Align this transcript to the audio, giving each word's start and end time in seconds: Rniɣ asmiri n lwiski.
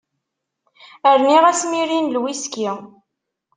Rniɣ 1.17 1.43
asmiri 1.51 1.99
n 2.01 2.11
lwiski. 2.15 2.69